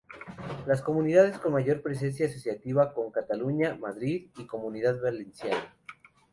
[0.65, 5.75] Las comunidades con mayor presencia asociativa con Cataluña, Madrid y Comunidad Valenciana.